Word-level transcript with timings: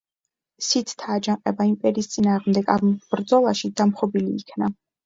სითთა 0.67 1.17
აჯანყება 1.17 1.67
იმპერიის 1.73 2.11
წინააღმდეგ 2.17 2.75
ამ 2.79 2.93
ბრძოლაში 3.13 3.75
დამხობილი 3.83 4.41
იქნა. 4.45 4.75